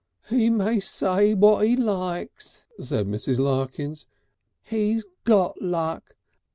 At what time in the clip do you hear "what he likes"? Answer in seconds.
1.35-2.65